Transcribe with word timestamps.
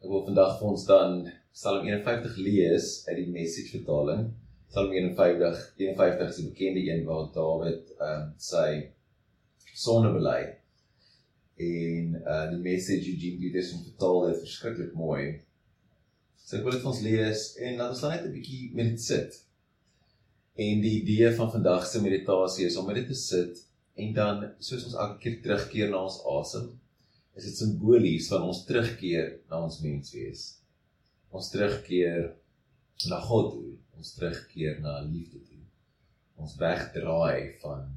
Ek 0.00 0.08
wil 0.08 0.22
vandag 0.24 0.54
vir 0.56 0.68
ons 0.70 0.84
dan 0.88 1.18
Psalm 1.52 1.82
51 1.84 2.38
lees 2.40 2.86
uit 3.04 3.18
die 3.18 3.32
Message 3.34 3.74
vertaling. 3.74 4.30
Psalm 4.70 4.94
51 4.96 5.58
51 5.76 6.30
is 6.32 6.38
'n 6.40 6.46
bekende 6.48 6.84
een 6.86 7.04
waar 7.08 7.26
Dawid 7.34 7.92
ehm 7.98 8.22
um, 8.22 8.30
sy 8.38 8.70
sonde 9.82 10.14
bely. 10.16 10.40
En 11.68 12.16
uh 12.16 12.46
die 12.54 12.62
Message 12.64 13.12
Eugene 13.12 13.42
Peterson 13.42 13.84
vertaal 13.90 14.26
dit 14.30 14.42
verskriklik 14.46 14.96
mooi. 15.04 15.22
So 16.46 16.56
ek 16.56 16.64
wil 16.64 16.78
dit 16.78 16.84
vir 16.86 16.92
ons 16.94 17.06
lees 17.10 17.46
en 17.60 17.76
laat 17.76 17.92
ons 17.92 18.04
dan 18.06 18.16
net 18.16 18.24
'n 18.24 18.36
bietjie 18.40 18.64
met 18.72 18.92
dit 18.94 19.08
sit. 19.12 19.40
En 20.56 20.80
die 20.80 20.96
idee 21.02 21.36
van 21.42 21.52
vandag 21.58 21.84
se 21.86 22.00
meditasie 22.00 22.70
is 22.72 22.76
om 22.80 22.86
met 22.86 23.02
dit 23.02 23.10
te 23.12 23.22
sit 23.28 23.66
en 24.00 24.14
dan 24.14 24.52
soos 24.58 24.84
ons 24.88 24.96
elke 24.96 25.20
keer 25.20 25.42
terugkeer 25.42 25.92
na 25.92 26.06
ons 26.08 26.22
asem 26.40 26.72
is 27.38 27.46
dit 27.46 27.56
simbolies 27.56 28.28
van 28.32 28.48
ons 28.50 28.64
terugkeer 28.68 29.32
na 29.50 29.62
ons 29.66 29.80
menswees. 29.84 30.44
Ons 31.30 31.50
terugkeer 31.52 32.32
na 33.08 33.20
God 33.24 33.52
toe, 33.54 33.74
ons 33.96 34.14
terugkeer 34.16 34.80
na 34.84 34.98
liefde 35.06 35.40
toe. 35.46 35.62
Ons 36.40 36.56
wegdraai 36.60 37.56
van 37.62 37.88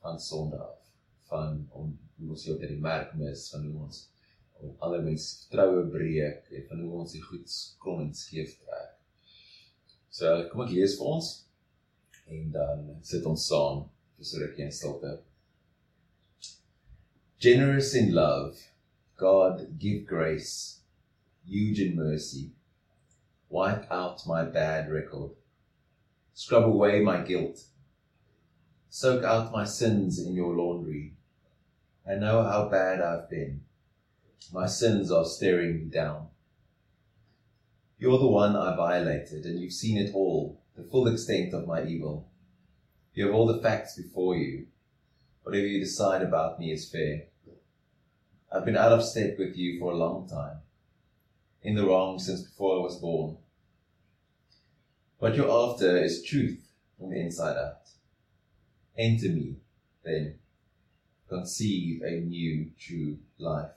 van 0.00 0.16
sonde 0.20 0.56
af, 0.56 0.78
van 1.28 1.58
om 1.76 1.90
hoe 2.16 2.30
ons 2.32 2.44
hier 2.46 2.60
die 2.64 2.80
merk 2.80 3.12
mis 3.20 3.42
van 3.52 3.66
hoe 3.68 3.82
ons 3.84 3.98
om 4.60 4.72
ander 4.84 5.02
mense 5.04 5.42
vertroue 5.42 5.82
breek 5.92 6.48
en 6.56 6.64
van 6.70 6.80
hoe 6.84 7.02
ons 7.02 7.12
die 7.16 7.20
goed 7.24 7.52
krom 7.82 8.00
en 8.04 8.14
skeef 8.16 8.54
trek. 8.62 8.96
So 10.12 10.32
kom 10.50 10.64
ek 10.64 10.72
lees 10.72 10.96
vir 10.98 11.12
ons 11.12 11.30
en 12.32 12.48
dan 12.54 12.88
sit 13.06 13.28
ons 13.28 13.44
saam 13.52 13.84
vir 14.16 14.28
so 14.30 14.38
'n 14.38 14.42
rukkie 14.44 14.64
in 14.64 14.72
stilte. 14.72 15.12
Generous 17.40 17.94
in 17.94 18.12
love 18.16 18.69
God, 19.20 19.78
give 19.78 20.06
grace, 20.06 20.80
huge 21.46 21.78
in 21.78 21.94
mercy. 21.94 22.52
Wipe 23.50 23.86
out 23.92 24.26
my 24.26 24.44
bad 24.44 24.90
record. 24.90 25.32
Scrub 26.32 26.64
away 26.64 27.00
my 27.00 27.20
guilt. 27.20 27.64
Soak 28.88 29.22
out 29.22 29.52
my 29.52 29.66
sins 29.66 30.18
in 30.18 30.32
your 30.32 30.56
laundry. 30.56 31.12
I 32.08 32.14
know 32.14 32.42
how 32.44 32.70
bad 32.70 33.02
I've 33.02 33.28
been. 33.28 33.60
My 34.54 34.66
sins 34.66 35.12
are 35.12 35.26
staring 35.26 35.76
me 35.76 35.90
down. 35.90 36.28
You're 37.98 38.18
the 38.18 38.26
one 38.26 38.56
I 38.56 38.74
violated, 38.74 39.44
and 39.44 39.60
you've 39.60 39.74
seen 39.74 39.98
it 39.98 40.14
all, 40.14 40.62
the 40.74 40.82
full 40.82 41.06
extent 41.08 41.52
of 41.52 41.66
my 41.66 41.84
evil. 41.84 42.26
You 43.12 43.26
have 43.26 43.34
all 43.34 43.46
the 43.46 43.60
facts 43.60 43.96
before 43.96 44.36
you. 44.36 44.68
Whatever 45.42 45.66
you 45.66 45.78
decide 45.78 46.22
about 46.22 46.58
me 46.58 46.72
is 46.72 46.90
fair. 46.90 47.24
I've 48.52 48.64
been 48.64 48.76
out 48.76 48.92
of 48.92 49.04
step 49.04 49.38
with 49.38 49.56
you 49.56 49.78
for 49.78 49.92
a 49.92 49.96
long 49.96 50.28
time, 50.28 50.58
in 51.62 51.76
the 51.76 51.86
wrong 51.86 52.18
since 52.18 52.42
before 52.42 52.78
I 52.78 52.82
was 52.82 52.96
born. 52.96 53.36
What 55.18 55.36
you're 55.36 55.50
after 55.50 55.96
is 55.96 56.24
truth 56.24 56.60
from 56.98 57.10
the 57.10 57.20
inside 57.20 57.56
out. 57.56 57.88
Enter 58.98 59.28
me, 59.28 59.56
then, 60.02 60.34
conceive 61.28 62.02
a 62.02 62.20
new, 62.22 62.72
true 62.76 63.18
life. 63.38 63.70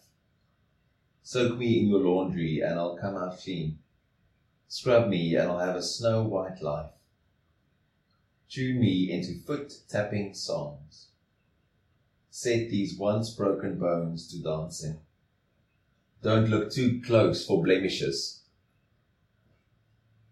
Soak 1.22 1.60
me 1.60 1.80
in 1.80 1.90
your 1.90 2.00
laundry 2.00 2.62
and 2.62 2.74
I'll 2.74 2.98
come 2.98 3.16
out 3.16 3.40
clean. 3.40 3.78
Scrub 4.68 5.08
me 5.08 5.36
and 5.36 5.52
I'll 5.52 5.60
have 5.60 5.76
a 5.76 5.84
snow 5.84 6.24
white 6.24 6.64
life. 6.64 6.90
Tune 8.50 8.80
me 8.80 9.12
into 9.12 9.40
foot 9.46 9.72
tapping 9.88 10.34
songs 10.34 11.10
set 12.36 12.72
these 12.72 12.98
once 12.98 13.30
broken 13.30 13.78
bones 13.78 14.28
to 14.28 14.42
dancing. 14.42 15.00
Don't 16.24 16.50
look 16.50 16.72
too 16.72 17.00
close 17.06 17.46
for 17.46 17.62
blemishes. 17.62 18.42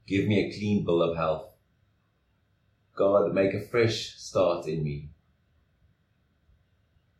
Give 0.07 0.25
me 0.25 0.39
a 0.39 0.51
clean 0.51 0.83
bill 0.83 1.03
of 1.03 1.15
health. 1.15 1.51
God, 2.95 3.35
make 3.35 3.53
a 3.53 3.61
fresh 3.61 4.15
start 4.17 4.65
in 4.67 4.83
me. 4.83 5.09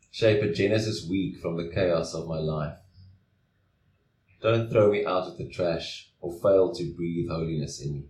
Shape 0.09 0.41
a 0.41 0.51
Genesis 0.51 1.07
week 1.07 1.37
from 1.37 1.57
the 1.57 1.71
chaos 1.71 2.15
of 2.15 2.27
my 2.27 2.39
life. 2.39 2.79
Don't 4.41 4.71
throw 4.71 4.91
me 4.91 5.05
out 5.05 5.27
of 5.27 5.37
the 5.37 5.47
trash 5.47 6.09
or 6.21 6.33
fail 6.33 6.73
to 6.73 6.91
breathe 6.95 7.29
holiness 7.29 7.79
in 7.85 7.93
me. 7.93 8.03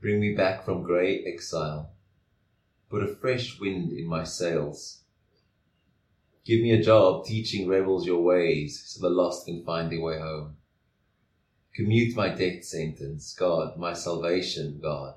Bring 0.00 0.20
me 0.20 0.34
back 0.34 0.64
from 0.64 0.84
grey 0.84 1.22
exile 1.26 1.92
put 2.88 3.02
a 3.02 3.14
fresh 3.16 3.58
wind 3.58 3.92
in 3.92 4.06
my 4.06 4.24
sails. 4.24 5.02
Give 6.44 6.60
me 6.60 6.70
a 6.72 6.82
job 6.82 7.24
teaching 7.24 7.68
rebels 7.68 8.06
your 8.06 8.22
ways 8.22 8.82
so 8.86 9.00
the 9.00 9.12
lost 9.12 9.46
can 9.46 9.64
find 9.64 9.90
their 9.90 10.00
way 10.00 10.18
home. 10.18 10.56
Commute 11.74 12.16
my 12.16 12.28
death 12.28 12.64
sentence, 12.64 13.34
God, 13.34 13.76
my 13.76 13.92
salvation, 13.92 14.78
God, 14.80 15.14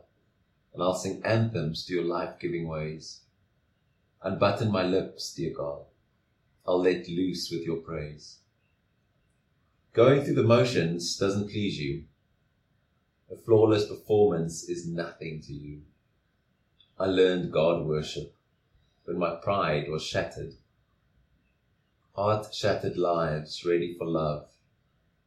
and 0.74 0.84
I'll 0.84 0.96
sing 0.96 1.22
anthems 1.24 1.86
to 1.86 1.94
your 1.94 2.04
life-giving 2.04 2.68
ways. 2.68 3.22
Unbutton 4.22 4.72
my 4.72 4.84
lips, 4.84 5.34
dear 5.34 5.54
God. 5.56 5.84
I'll 6.68 6.82
let 6.82 7.08
loose 7.08 7.50
with 7.52 7.62
your 7.62 7.78
praise. 7.78 8.40
Going 9.94 10.24
through 10.24 10.36
the 10.36 10.44
motions 10.44 11.16
doesn't 11.18 11.50
please 11.50 11.80
you. 11.80 12.04
A 13.32 13.36
flawless 13.36 13.88
performance 13.88 14.68
is 14.68 14.88
nothing 14.88 15.42
to 15.42 15.54
you. 15.54 15.82
I 17.00 17.06
learned 17.06 17.52
God 17.52 17.86
worship 17.86 18.36
when 19.06 19.18
my 19.18 19.36
pride 19.36 19.90
was 19.90 20.04
shattered. 20.04 20.56
Heart 22.16 22.54
shattered 22.54 22.98
lives 22.98 23.64
ready 23.66 23.96
for 23.98 24.06
love 24.06 24.50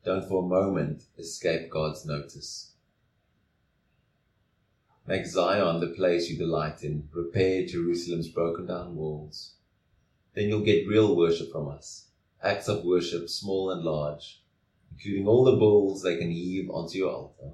don't 0.05 0.29
for 0.29 0.43
a 0.43 0.47
moment 0.47 1.05
escape 1.17 1.71
God's 1.71 2.05
notice. 2.05 2.73
Make 5.07 5.27
Zion 5.27 5.81
the 5.81 5.89
place 5.89 6.29
you 6.29 6.37
delight 6.37 6.83
in. 6.83 7.09
Repair 7.13 7.67
Jerusalem's 7.67 8.29
broken 8.29 8.67
down 8.67 8.97
walls. 8.97 9.55
Then 10.35 10.49
you'll 10.49 10.65
get 10.65 10.89
real 10.89 11.17
worship 11.17 11.53
from 11.53 11.69
us. 11.69 12.07
Acts 12.43 12.69
of 12.69 12.85
worship, 12.85 13.29
small 13.29 13.71
and 13.71 13.85
large, 13.85 14.43
including 14.93 15.29
all 15.29 15.45
the 15.45 15.57
bulls 15.57 16.03
they 16.03 16.17
can 16.17 16.31
heave 16.31 16.71
onto 16.71 16.99
your 16.99 17.13
altar. 17.13 17.53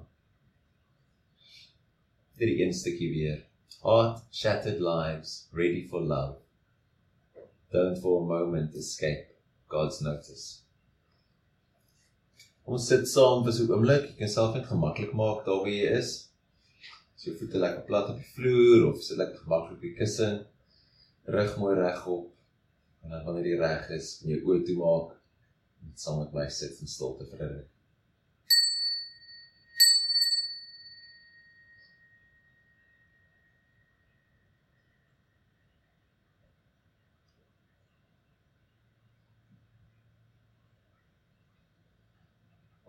Dit 2.37 2.47
die 2.47 2.63
een 2.63 2.73
stukkie 2.73 3.09
weer. 3.11 3.48
Heart 3.83 4.21
shattered 4.31 4.81
lives 4.81 5.47
ready 5.51 5.87
for 5.87 6.01
love. 6.01 6.37
Don't 7.71 7.97
for 8.01 8.21
a 8.21 8.25
moment 8.25 8.73
escape 8.75 9.27
God's 9.67 10.01
notice. 10.01 10.61
Ons 12.65 12.87
sit 12.87 13.07
saam 13.09 13.43
vir 13.45 13.53
so 13.53 13.63
'n 13.63 13.71
oomblik. 13.75 14.03
Jy 14.09 14.17
kan 14.17 14.31
self 14.33 14.55
net 14.55 14.67
gemaklik 14.71 15.13
maak 15.21 15.45
daar 15.45 15.61
waar 15.61 15.71
jy 15.73 15.87
is. 15.99 16.09
So 17.15 17.33
voete 17.39 17.61
lekker 17.63 17.85
plat 17.87 18.09
op 18.11 18.17
die 18.17 18.31
vloer 18.35 18.89
of 18.89 19.01
sit 19.03 19.17
lekker 19.17 19.39
gemaklik 19.45 19.77
op 19.77 19.81
die 19.87 19.95
kussing. 20.01 20.37
Rug 21.35 21.57
mooi 21.61 21.75
regop. 21.79 22.29
En 23.03 23.09
dan 23.09 23.25
wanneer 23.25 23.47
jy 23.51 23.57
reg 23.63 23.89
is, 23.97 24.17
kan 24.19 24.29
jy 24.33 24.39
oë 24.43 24.65
toemaak 24.67 25.15
en 25.81 25.93
saam 25.95 26.19
met 26.19 26.33
my 26.33 26.47
sit 26.49 26.81
in 26.81 26.87
stilte 26.87 27.25
vir 27.31 27.45
'n 27.45 27.51
ruk. 27.55 27.78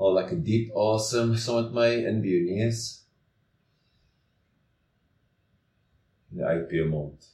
Haal 0.00 0.14
lekker 0.16 0.38
diep 0.44 0.70
asem 0.80 1.34
saam 1.36 1.66
met 1.66 1.74
my 1.76 1.88
in 2.08 2.22
by 2.24 2.30
jou 2.32 2.44
neus. 2.46 2.78
En 6.32 6.40
uit 6.40 6.62
by 6.70 6.78
jou 6.78 6.86
mond. 6.88 7.26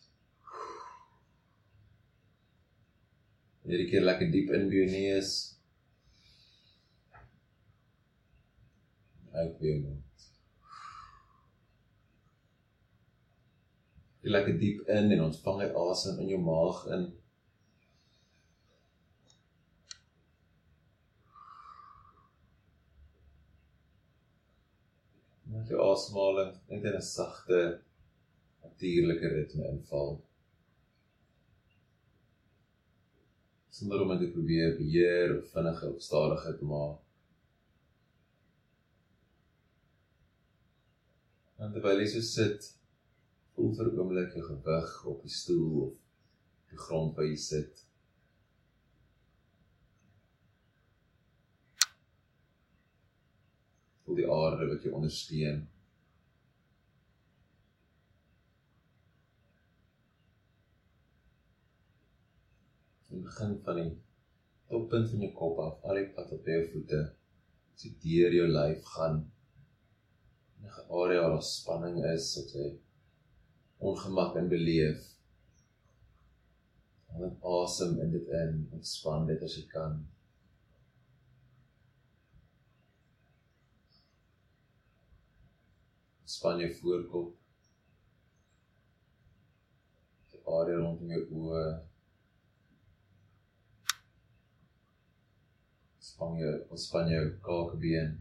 Hierdie 3.66 3.87
keer 3.93 4.02
lekker 4.02 4.32
diep 4.35 4.50
in 4.58 4.67
by 4.73 4.81
jou 4.81 4.88
neus. 4.96 5.31
Uit 9.37 9.55
by 9.61 9.70
jou 9.70 9.79
mond. 9.85 10.26
Jy 14.26 14.35
lekker 14.35 14.58
diep 14.58 14.82
in 14.90 15.14
en 15.14 15.25
ontvang 15.29 15.62
hy 15.62 15.70
asem 15.87 16.19
in 16.25 16.35
jou 16.35 16.43
maag 16.43 16.82
in. 16.99 17.06
Jou 25.70 25.80
asemhaling 25.82 26.52
net 26.68 26.84
in 26.84 26.96
'n 26.96 27.02
sagte 27.02 27.80
natuurlike 28.62 29.28
ritme 29.28 29.68
inval. 29.72 30.20
Sonder 33.70 34.00
om 34.02 34.08
dit 34.08 34.20
te 34.20 34.32
probeer 34.32 34.76
beheer 34.76 35.38
of 35.38 35.50
vinniger 35.52 35.94
of 35.94 36.02
stadiger 36.02 36.58
te 36.58 36.64
maak. 36.64 36.98
En 41.58 41.72
terwyl 41.72 42.00
jy 42.00 42.08
so 42.12 42.20
sit, 42.20 42.70
voel 43.54 43.74
vir 43.76 43.92
'n 43.92 43.98
oomblik 43.98 44.34
jou 44.36 44.44
gewig 44.50 45.04
op 45.12 45.22
die 45.22 45.36
stoel 45.40 45.82
of 45.86 45.94
die 46.70 46.78
grond 46.78 47.16
waar 47.16 47.28
jy 47.28 47.36
sit. 47.36 47.86
Voel 54.16 54.24
die 54.24 54.32
aarde 54.32 54.68
wat 54.70 54.84
jou 54.84 54.94
ondersteun. 54.96 55.66
In 63.10 63.22
begin 63.22 63.58
van 63.64 63.80
die 63.80 63.90
toppunt 64.68 65.10
van 65.10 65.20
jou 65.24 65.32
kop 65.36 65.60
af, 65.64 65.84
al 65.84 66.00
die 66.00 66.08
pad 66.16 66.32
op 66.32 66.48
jou 66.48 66.62
voete, 66.72 67.02
so 67.76 67.92
deur 68.02 68.34
jou 68.34 68.48
lyf 68.48 68.88
gaan. 68.96 69.22
Enige 70.60 70.86
area 70.88 71.22
waar 71.22 71.36
daar 71.36 71.44
spanning 71.44 72.00
is, 72.14 72.32
wat 72.38 72.56
jy 72.56 72.72
ongemak 73.78 74.36
in 74.40 74.48
beleef. 74.48 75.12
Haal 77.12 77.36
asem 77.52 77.98
in 78.02 78.12
dit 78.12 78.28
in, 78.42 78.60
ontspan 78.76 79.28
dit 79.28 79.42
as 79.44 79.56
jy 79.60 79.66
kan. 79.72 80.04
Span 86.37 86.61
jou 86.61 86.73
voorkop. 86.81 87.29
Die 90.33 90.43
area 90.53 90.83
rondom 90.83 91.12
jou 91.15 91.23
oë. 91.41 91.62
Span 96.11 96.37
jou, 96.43 96.53
ontspan 96.69 97.09
jou 97.15 97.25
kaakbeen. 97.47 98.12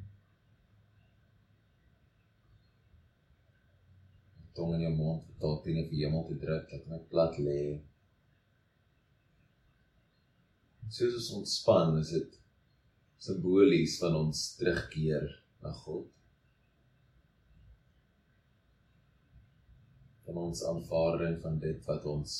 Tong 4.55 4.77
in 4.77 4.87
jou 4.87 4.95
mond 4.95 5.27
tot 5.43 5.65
teen 5.67 5.83
die 5.91 6.05
hemel 6.05 6.23
te 6.29 6.39
druk, 6.39 6.71
dat 6.71 6.87
my 6.87 7.01
plat 7.11 7.35
lê. 7.43 7.59
Soos 10.87 11.19
ons 11.19 11.31
ontspan, 11.41 11.99
is 11.99 12.15
dit 12.15 12.39
simbolies 13.27 13.99
van 13.99 14.21
ons 14.23 14.51
terugkeer 14.55 15.33
na 15.59 15.75
God. 15.83 16.07
Van 20.25 20.37
ons 20.41 20.63
aanvaarding 20.65 21.37
van 21.41 21.59
dit 21.59 21.85
wat 21.85 22.05
ons 22.09 22.35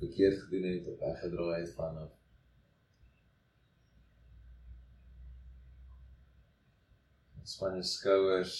verkeerd 0.00 0.42
gedoen 0.42 0.68
het 0.68 0.88
of 0.92 0.98
weggedraai 1.00 1.60
het 1.60 1.74
van 1.74 1.98
af. 2.04 2.12
Span 7.46 7.76
jou 7.78 7.82
skouers. 7.86 8.56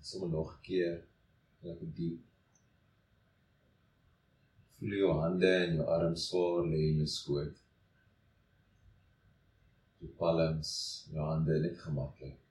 Sommige 0.00 0.32
nog 0.32 0.50
'n 0.56 0.62
keer 0.62 1.04
lekker 1.60 1.94
diep. 1.94 2.22
Voel 4.78 4.98
jou 5.02 5.12
hande 5.20 5.52
en 5.64 5.76
jou 5.76 5.86
arms 5.86 6.26
swaar 6.28 6.66
lê 6.72 6.80
in 6.90 6.96
jou 7.02 7.06
skoot. 7.06 7.62
Jou 9.98 10.10
palms, 10.18 10.72
jou 11.12 11.24
hande 11.24 11.60
net 11.60 11.78
gemaklik. 11.78 12.45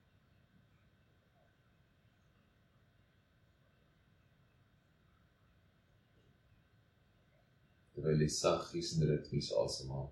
Terwyl 8.05 8.21
jy 8.21 8.29
saggies 8.29 8.91
en 8.93 9.07
ritmies 9.09 9.47
asemhaal. 9.57 10.11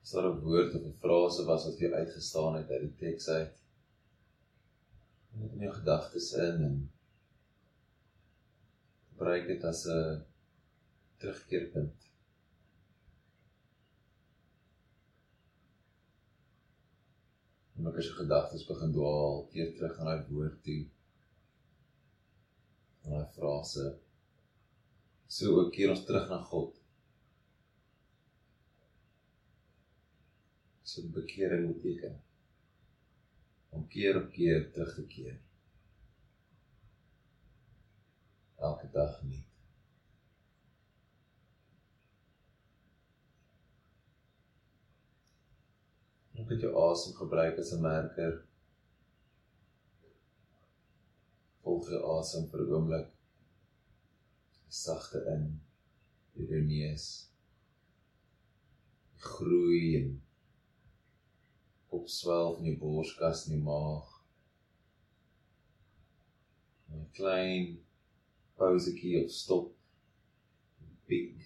As 0.00 0.14
daar 0.16 0.30
'n 0.30 0.40
woord 0.46 0.74
of 0.78 0.86
'n 0.88 0.96
frase 1.04 1.44
was 1.50 1.66
wat 1.66 1.76
vir 1.76 1.88
jou 1.88 2.00
uitgestaan 2.00 2.56
het 2.56 2.70
uit 2.70 2.82
die 2.86 2.96
teks 3.04 3.28
uit, 3.28 3.60
net 5.36 5.52
in 5.52 5.64
jou 5.66 5.74
gedagtes 5.80 6.32
in 6.48 6.64
en 6.68 6.78
gebruik 9.10 9.46
dit 9.52 9.64
as 9.64 9.84
'n 9.86 10.24
terugkeerpunt. 11.18 12.11
En 17.82 17.96
as 17.98 18.06
jou 18.06 18.14
gedagtes 18.14 18.66
begin 18.68 18.92
dwaal, 18.94 19.40
keer 19.50 19.72
terug 19.74 19.96
na 19.98 20.04
daai 20.08 20.28
woord 20.30 20.58
toe. 20.66 20.82
Na 23.02 23.16
daai 23.16 23.32
frase. 23.34 23.86
So 25.26 25.56
ook 25.62 25.72
keer 25.74 25.90
ons 25.90 26.04
terug 26.06 26.28
na 26.30 26.38
God. 26.50 26.78
So 30.86 31.02
bekering 31.16 31.66
beteken 31.72 32.20
om 33.72 33.86
keer 33.88 34.20
op 34.20 34.28
keer 34.36 34.68
terug 34.74 34.94
te 34.94 35.06
keer. 35.14 35.38
Elke 38.62 38.90
dag 38.92 39.22
nie. 39.26 39.41
Jy 46.42 46.48
kan 46.48 46.58
jou 46.58 46.70
asem 46.90 47.12
gebruik 47.14 47.58
as 47.62 47.68
'n 47.72 47.82
merker. 47.82 48.32
Volg 51.62 51.90
jou 51.90 52.00
asem 52.18 52.48
vir 52.50 52.62
'n 52.62 52.72
oomblik. 52.76 53.10
Sagte 54.68 55.18
in 55.34 55.44
deur 56.34 56.48
jou 56.52 56.62
neus. 56.70 57.04
Groei 59.26 59.84
en 60.00 60.08
opswel 61.98 62.54
van 62.56 62.64
die 62.64 62.78
borskas 62.80 63.44
en 63.46 63.54
die 63.54 63.62
maag. 63.68 64.08
'n 66.90 67.06
Klein 67.20 67.70
pausetjie 68.56 69.22
of 69.24 69.30
stop. 69.30 69.70
Piek. 71.06 71.38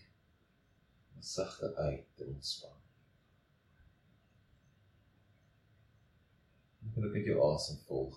Sagte 1.20 1.75
uit 1.75 2.20
en 2.20 2.34
ontspan. 2.38 2.75
Kan 6.96 7.04
ook 7.04 7.12
net 7.12 7.26
jou 7.28 7.40
asem 7.44 7.76
volg. 7.84 8.14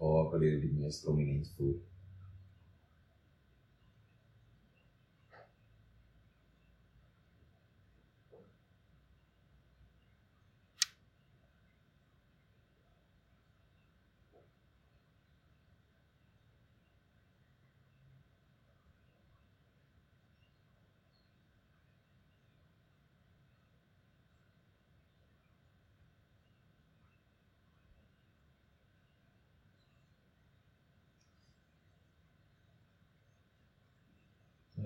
Waar 0.00 0.30
wil 0.32 0.44
jy 0.46 0.52
die 0.62 0.70
mees 0.72 1.02
prominent 1.04 1.50
voel? 1.56 1.74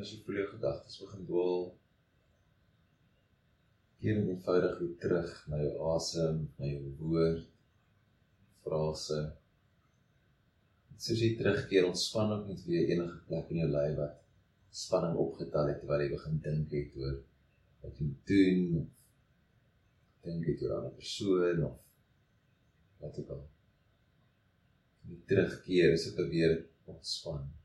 As 0.06 0.12
jy 0.14 0.20
voel 0.22 0.36
jou 0.38 0.50
gedagtes 0.52 1.00
begin 1.02 1.22
dwaal, 1.26 1.64
keer 3.98 4.18
net 4.20 4.28
eenvoudig 4.30 4.76
weer 4.78 4.92
terug 5.02 5.32
na 5.50 5.58
jou 5.64 5.88
asem, 5.96 6.44
na 6.60 6.68
jou 6.70 6.92
woord, 7.00 7.48
frase. 8.62 9.18
Soos 10.94 11.24
jy 11.24 11.32
terugkeer, 11.40 11.88
ontspan 11.88 12.36
ook 12.36 12.46
net 12.52 12.62
weer 12.68 12.92
enige 12.94 13.18
plek 13.26 13.50
in 13.50 13.64
jou 13.64 13.72
lyf 13.72 13.98
wat 13.98 14.22
spanning 14.84 15.18
opgetel 15.24 15.72
het 15.72 15.82
terwyl 15.82 16.04
jy 16.04 16.08
begin 16.12 16.38
dink 16.46 16.72
het 16.76 16.96
oor 17.00 17.18
wat 17.82 17.98
jy 18.02 18.08
doen 18.30 18.64
dink 20.26 20.48
het 20.52 20.62
oor 20.62 20.72
'n 20.72 20.78
ander 20.78 20.96
persoon 21.02 21.62
of 21.66 21.76
wat 23.02 23.18
ook 23.20 23.34
al. 23.34 23.44
Die 25.10 25.22
terugkeer 25.30 25.98
is 25.98 26.08
ook 26.10 26.26
weer 26.30 26.58
ontspan 26.94 27.55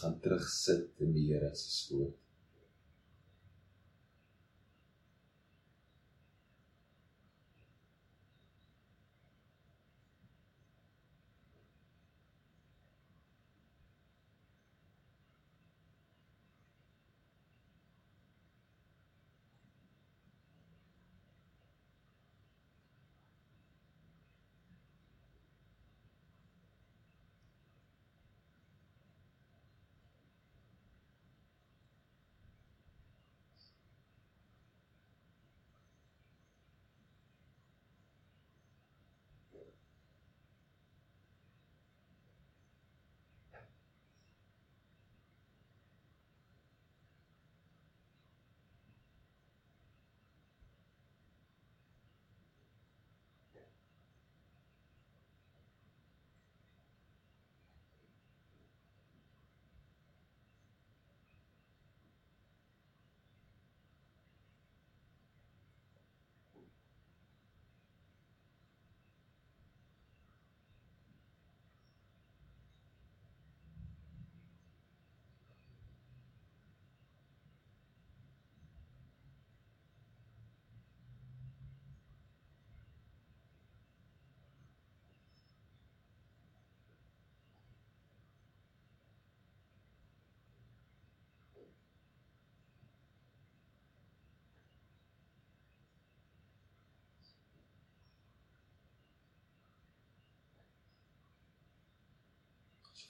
gaan 0.00 0.18
terug 0.20 0.48
sit 0.48 1.00
in 1.04 1.12
die 1.16 1.28
Here 1.32 1.54
se 1.54 1.70
skoot. 1.70 2.21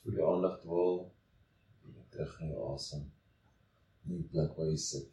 Voel 0.01 0.19
jou 0.19 0.29
aandag 0.33 0.61
dwaal 0.63 0.97
terug 2.13 2.33
na 2.41 2.47
jou 2.53 2.69
asem. 2.75 3.05
Nie 4.09 4.25
plek 4.33 4.57
waar 4.57 4.71
jy 4.73 4.79
sit. 4.81 5.09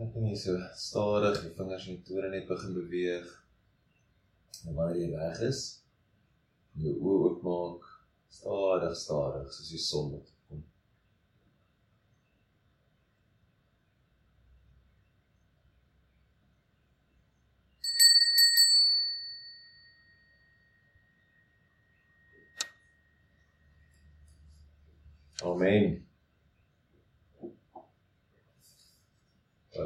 Net 0.00 0.14
nie 0.16 0.36
so 0.40 0.54
stadig 0.80 1.42
die 1.44 1.50
vingers 1.58 1.86
en 1.92 1.98
tone 2.08 2.28
net 2.32 2.46
begin 2.48 2.72
beweeg. 2.72 3.26
En 4.64 4.78
wanneer 4.78 4.96
jy 4.96 5.08
reg 5.12 5.42
is, 5.44 5.60
jou 6.80 6.94
oë 6.96 7.18
oopmaak, 7.26 7.84
stadig, 8.32 8.96
stadig 8.96 9.52
soos 9.52 9.68
die 9.74 9.82
son 9.84 10.08
wat 10.14 10.32
kom. 10.48 10.64
Amen. 25.52 26.00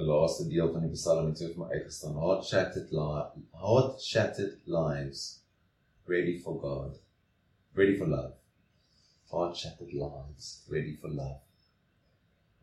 Die 0.00 0.08
laaste 0.08 0.46
deel 0.48 0.70
van 0.72 0.84
die 0.86 0.92
Psalm 0.94 1.30
het 1.30 1.40
so 1.40 1.50
vir 1.52 1.62
my 1.62 1.70
uitgestaan. 1.72 2.18
Heart 2.20 2.46
shattered 2.48 2.92
lives, 2.94 3.48
heart 3.64 4.02
shattered 4.02 4.68
lives 4.76 5.24
ready 6.06 6.38
for 6.38 6.60
God. 6.60 6.98
Ready 7.74 7.96
for 7.98 8.06
love. 8.06 8.34
Heart 9.32 9.56
shattered 9.56 9.92
lives 9.92 10.64
ready 10.70 10.94
for 11.00 11.10
love. 11.10 11.40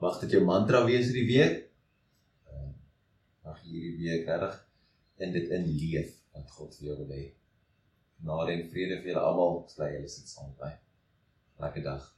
Mag 0.02 0.22
dit 0.24 0.38
jou 0.38 0.42
mantra 0.46 0.86
wees 0.88 1.10
hierdie 1.10 1.28
week. 1.30 1.60
Ehm, 2.50 2.72
mag 3.46 3.60
hierdie 3.66 3.98
week 4.00 4.30
reg 4.32 4.56
in 5.22 5.36
dit 5.36 5.52
in 5.54 5.68
leef 5.68 6.16
wat 6.34 6.50
God 6.58 6.80
vir 6.80 6.88
jou 6.88 6.98
wil 7.04 7.14
hê. 7.18 7.28
Genade 8.22 8.56
en 8.56 8.66
vrede 8.72 9.02
vir 9.02 9.14
julle 9.14 9.28
almal. 9.28 9.62
Bly 9.76 9.92
julle 9.98 10.10
sit 10.10 10.32
saam 10.32 10.56
by. 10.62 10.72
Lekker 11.62 11.86
dag. 11.86 12.10